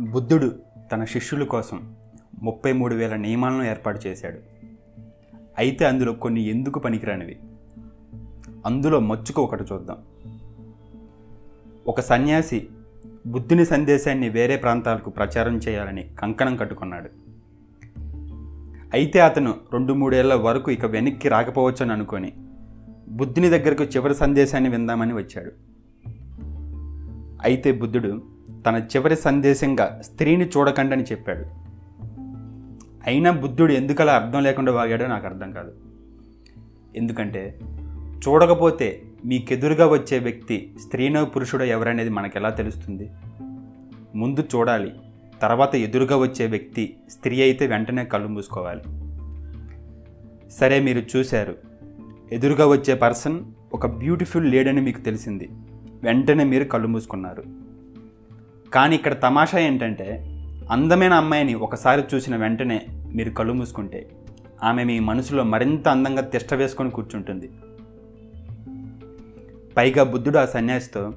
బుద్ధుడు 0.00 0.52
తన 0.92 1.04
శిష్యుల 1.04 1.44
కోసం 1.44 1.94
ముప్పై 2.42 2.72
మూడు 2.72 2.94
వేల 2.94 3.16
నియమాలను 3.16 3.62
ఏర్పాటు 3.62 4.00
చేశాడు. 4.06 4.38
అయితే 5.58 5.84
అందులో 5.84 6.12
కొన్ని 6.12 6.40
ఎందుకు 6.40 6.78
పనికిరానివి? 6.78 7.38
అందులో 8.66 9.00
మచ్చుకు 9.00 9.42
ఒకటి 9.42 9.64
చూద్దాం. 9.72 9.96
ఒక 11.86 12.00
సన్యాసి 12.00 12.68
బుద్ధుని 13.26 13.64
సందేశాన్ని 13.64 14.28
వేరే 14.28 14.56
ప్రాంతాలకు 14.56 15.10
ప్రచారం 15.10 15.56
చేయాలని 15.56 16.10
కంకణం 16.18 16.56
కట్టుకున్నాడు. 16.56 17.10
అయితే 18.94 19.20
అతను 19.20 19.54
రెండు 19.72 19.92
మూడేళ్ళ 19.92 20.34
వరకు 20.34 20.70
ఇక 20.70 20.86
వెనక్కి 20.86 21.28
రాకపోవచ్చని 21.28 21.92
అనుకొని 21.92 22.32
బుద్ధుని 23.08 23.48
దగ్గరకు 23.48 23.84
చివరి 23.84 24.14
సందేశాన్ని 24.14 24.70
విందామని 24.70 25.12
వచ్చాడు. 25.12 25.52
అయితే 27.42 27.72
బుద్ధుడు 27.72 28.39
తన 28.66 28.76
చివరి 28.76 29.16
సందేశంగా 29.16 30.00
స్త్రీని 30.04 30.44
చూడకండని 30.44 31.02
చెప్పాడు. 31.02 31.44
అయినా 33.06 33.30
బుద్ధుడు 33.30 33.72
ఎందుకలా 33.72 34.12
అర్థం 34.12 34.42
లేకుండా 34.42 34.72
వాగాడో 34.72 35.06
నాకు 35.06 35.26
అర్థం 35.26 35.52
కాదు. 35.52 35.72
ఎందుకంటే 36.96 37.58
చూడకపోతే 38.28 39.02
మీకెదురుగా 39.24 39.86
వచ్చే 39.86 40.18
వ్యక్తి 40.18 40.74
స్త్రీనో 40.80 41.24
పురుషుడో 41.24 41.64
ఎవరనేది 41.64 42.10
మనకెలా 42.10 42.50
తెలుస్తుంది? 42.50 43.10
ముందు 44.14 44.40
చూడాలి 44.40 44.92
తర్వాత 45.42 45.76
ఎదురుగా 45.76 46.16
వచ్చే 46.16 46.46
వ్యక్తి 46.46 46.96
స్త్రీ 47.10 47.42
అయితే 47.42 47.66
వెంటనే 47.66 48.04
కళ్ళు 48.04 48.28
మూసుకోవాలి. 48.28 48.82
సరే 50.50 50.80
మీరు 50.80 51.02
చూశారు. 51.16 51.56
ఎదురుగా 52.32 52.66
వచ్చే 52.66 52.94
పర్సన్ 52.94 53.40
ఒక 53.72 53.86
బ్యూటిఫుల్ 53.86 54.50
లేడని 54.50 54.80
మీకు 54.80 55.00
తెలిసింది. 55.00 55.48
వెంటనే 56.02 56.44
మీరు 56.44 56.64
కళ్ళు 56.64 56.88
మూసుకున్నారు. 56.88 57.69
కానీ 58.74 58.96
ఇక్కడ 58.96 59.22
తమాషా 59.22 59.58
ఏంటంటే 59.58 60.36
అందమైన 60.70 61.12
అమ్మాయిని 61.12 61.54
ఒకసారి 61.54 62.02
చూసిన 62.14 62.36
వెంటనే 62.36 62.86
మీరు 63.14 63.30
కళ్ళు 63.30 63.52
మూసుకుంటే 63.52 64.10
ఆమె 64.64 64.84
మీ 64.84 65.00
మనసులో 65.00 65.44
మరింత 65.44 65.88
అందంగా 65.88 66.20
తిష్ట 66.20 66.54
వేసుకొని 66.54 66.90
కూర్చుంటుంది. 66.90 67.50
పైగా 69.76 70.02
బుద్ధుడు 70.02 70.38
ఆ 70.38 70.44
సన్యాసితో 70.44 71.12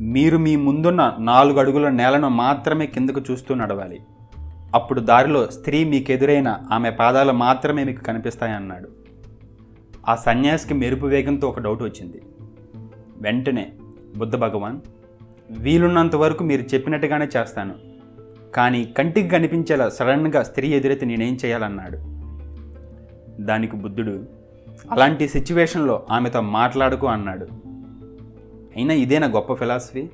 మీరు 0.00 0.38
మీ 0.38 0.56
ముందున్న 0.56 1.16
నాలుగు 1.18 1.58
అడుగుల 1.58 1.88
నేలను 1.88 2.28
మాత్రమే 2.28 2.86
కిందకు 2.86 3.20
చూస్తూ 3.30 3.54
నడవాలి. 3.54 4.00
అప్పుడు 4.74 5.00
దారిలో 5.00 5.46
స్త్రీ 5.46 5.84
మీకెదురైన 5.84 6.58
ఆమె 6.72 6.90
పాదాలు 6.90 7.32
మాత్రమే 7.32 7.84
మీకు 7.84 8.04
కనిపిస్తాయన్నాడు 8.04 8.88
ఆ 10.08 10.14
సన్యాసికి 10.14 10.74
మెరుపు 10.74 11.06
వేగంతో 11.06 11.48
ఒక 11.48 11.60
డౌట్ 11.60 11.82
వచ్చింది. 11.82 12.22
వెంటనే 13.20 13.72
బుద్ధ 14.16 14.36
భగవాన్ 14.36 14.80
వీలున్నంత 15.58 16.16
వరకు 16.16 16.44
మీరు 16.44 16.62
చెప్పినట్టుగానే 16.62 17.28
చేస్తాను. 17.36 17.74
కానీ 18.54 18.84
కంటికి 18.84 19.28
కనిపించేలా 19.28 19.88
సడన్గా 19.88 20.42
స్త్రీ 20.42 20.68
ఎదురైతే 20.68 21.06
నేనేం 21.06 21.38
చేయాలన్నాడు? 21.44 21.98
దానికి 23.42 23.76
బుద్ధుడు 23.76 24.42
అలాంటి 24.90 25.28
సిచ్యువేషన్లో 25.28 26.06
ఆమెతో 26.10 26.40
మాట్లాడుకు 26.40 27.06
అన్నాడు. 27.06 27.48
అయినా 28.76 28.94
ఇదేనా 28.94 29.26
గొప్ప 29.26 29.52
ఫిలాసఫీ? 29.52 30.08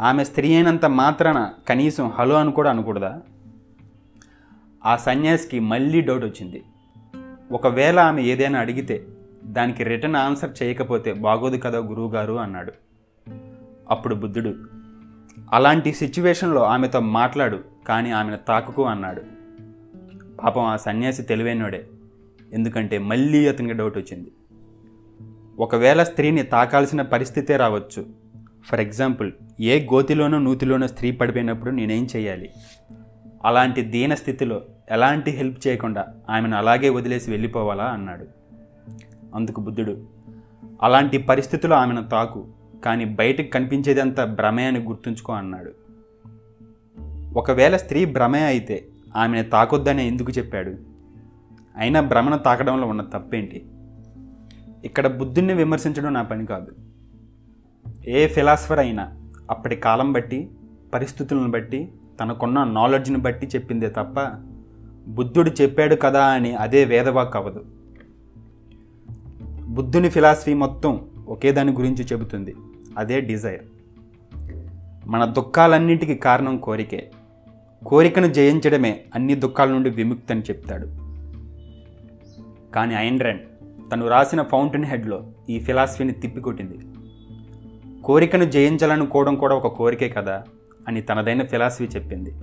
ఆమె 0.00 0.24
స్త్రీ 0.24 0.54
అయినంత 0.54 0.86
మాత్రాన 0.86 1.50
కనీసం 1.68 2.12
హలో 2.14 2.36
అని 2.36 2.52
కూడా 2.52 2.70
అనకూడదా? 2.70 3.20
ఆ 4.86 4.96
సన్యాసికి 4.96 5.60
మళ్ళీ 5.60 6.00
డౌట్ 6.00 6.24
వచ్చింది. 6.24 6.62
ఒకవేళ 7.52 8.00
ఆమె 8.00 8.22
ఏదైనా 8.22 8.58
అడిగితే 8.58 9.06
దానికి 9.44 9.84
రిటర్న్ 9.84 10.16
ఆన్సర్ 10.16 10.62
చేయకపోతే 10.62 11.12
బాగోదు 11.12 11.56
కదా 11.56 11.78
గురువుగారు 11.78 12.32
అన్నాడు. 12.32 12.72
అప్పుడు 13.90 14.14
బుద్ధుడు 14.14 14.54
అలాంటి 15.52 15.92
సిచ్యువేషన్లో 15.92 16.62
ఆమెతో 16.64 17.00
మాట్లాడు 17.00 17.60
కానీ 17.88 18.10
ఆమెను 18.10 18.36
తాకుకు 18.36 18.84
అన్నాడు. 18.84 19.22
పాపం 20.42 20.64
ఆ 20.64 20.76
సన్యాసి 20.76 21.22
తెలివైనోడే 21.22 21.86
ఎందుకంటే 22.52 22.98
మళ్ళీ 22.98 23.48
అతనికి 23.48 23.72
డౌట్ 23.72 23.98
వచ్చింది. 23.98 24.32
ఒకవేళ 25.58 26.02
స్త్రీని 26.02 26.42
తాకాల్సిన 26.42 27.02
పరిస్థితే 27.02 27.56
రావచ్చు. 27.56 28.06
ఫర్ 28.64 28.80
ఎగ్జాంపుల్ 28.80 29.32
ఏ 29.60 29.84
గోతిలోనో 29.84 30.38
నూతిలోనో 30.38 30.86
స్త్రీ 30.86 31.10
పడిపోయినప్పుడు 31.10 31.70
నేనేం 31.70 32.08
చేయాలి 32.16 32.50
అలాంటి 33.44 33.82
దీన 33.82 34.14
స్థితిలో 34.14 34.62
ఎలాంటి 34.90 35.30
హెల్ప్ 35.30 35.66
చేయకుండా 35.66 36.06
ఆమెను 36.30 36.56
అలాగే 36.56 36.88
వదిలేసి 36.88 37.30
వెళ్ళిపోవాలా? 37.30 37.84
అన్నాడు. 37.84 38.26
అందుకు 39.34 39.60
బుద్ధుడు 39.60 40.04
అలాంటి 40.82 41.18
పరిస్థితుల్లో 41.18 41.76
ఆమెను 41.76 42.08
తాకు. 42.08 42.46
కానీ 42.86 43.04
బయటకు 43.04 43.50
కనిపించేదంతా 43.50 44.24
భ్రమే 44.24 44.64
అని 44.64 44.78
గుర్తుంచుకో 44.78 45.32
అన్నాడు. 45.32 45.72
ఒకవేళ 47.38 47.76
స్త్రీ 47.76 48.04
భ్రమే 48.04 48.42
అయితే 48.42 48.86
ఆమెను 49.16 49.50
తాకొద్దని 49.50 50.06
ఎందుకు 50.06 50.32
చెప్పాడు? 50.38 50.72
అయినా 51.76 52.00
భ్రమను 52.00 52.38
తాకడంలో 52.38 52.86
ఉన్న 52.88 53.02
తప్పేంటి? 53.02 53.66
ఇక్కడ 54.84 55.06
బుద్ధుణ్ణి 55.06 55.54
విమర్శించడం 55.54 56.12
నా 56.12 56.22
పని 56.22 56.46
కాదు. 56.46 56.72
ఏ 58.08 58.26
ఫిలాసఫర్ 58.26 58.78
అయినా 58.78 59.30
అప్పటి 59.50 59.76
కాలం 59.76 60.12
బట్టి 60.12 60.50
పరిస్థితులను 60.94 61.50
బట్టి 61.50 61.92
తనకున్న 62.20 62.64
నాలెడ్జ్ని 62.64 63.18
బట్టి 63.18 63.46
చెప్పిందే 63.46 63.88
తప్ప 63.88 64.20
బుద్ధుడు 65.08 65.50
చెప్పాడు 65.62 65.94
కదా 65.94 66.24
అని 66.24 66.54
అదే 66.54 66.84
వేదవాక్ 66.84 67.36
అవ్వదు. 67.36 67.64
బుద్ధుని 69.66 70.08
ఫిలాసఫీ 70.10 70.54
మొత్తం 70.54 70.92
ఒకే 71.28 71.52
దాని 71.52 71.72
గురించి 71.72 72.04
చెబుతుంది. 72.04 72.54
అదే 72.96 73.20
డిజైర్. 73.20 73.64
మన 75.06 75.24
దుఃఖాలన్నింటికి 75.24 76.14
కారణం 76.14 76.58
కోరికే. 76.58 77.10
కోరికను 77.86 78.26
జయించడమే 78.26 79.00
అన్ని 79.14 79.34
దుఃఖాల 79.34 79.68
నుండి 79.68 79.90
విముక్తి 79.90 80.32
అని 80.32 80.42
చెప్తాడు. 80.42 80.86
కానీ 82.72 82.94
ఐండ్రెండ్ 82.94 83.42
తను 83.92 84.08
రాసిన 84.08 84.42
ఫౌంటైన్ 84.42 84.84
హెడ్లో 84.84 85.26
ఈ 85.50 85.60
ఫిలాసఫీని 85.60 86.12
తిప్పికొట్టింది. 86.12 86.78
కోరికను 88.02 88.44
జయించాలనుకోవడం 88.44 89.36
కూడా 89.36 89.54
ఒక 89.54 89.66
కోరికే 89.66 90.08
కదా 90.08 90.44
అని 90.88 91.02
తనదైన 91.02 91.44
ఫిలాసఫీ 91.44 91.84
చెప్పింది. 91.84 92.34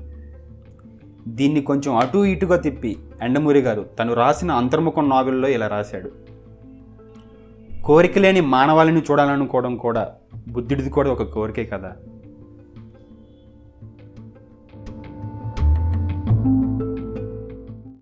దీన్ని 1.27 1.61
కొంచెం 1.61 1.95
అటు 1.95 2.25
ఇటుగా 2.25 2.57
తిప్పి 2.57 2.97
ఎండమూరి 3.21 3.59
గారు 3.59 3.81
తను 3.81 4.13
రాసిన 4.13 4.51
అంతర్ముఖం 4.51 5.09
నావెల్లో 5.09 5.47
ఇలా 5.47 5.67
రాశాడు. 5.67 6.11
కోరిక 7.83 8.17
లేని 8.17 8.41
మానవాళిని 8.41 9.01
చూడాలనుకోవడం 9.11 9.77
కూడా 9.77 10.13
బుద్ధుడిది 10.47 10.89
కూడా 10.89 11.11
ఒక 11.11 11.23
కోరికే 11.23 11.65
కదా? 11.65 11.95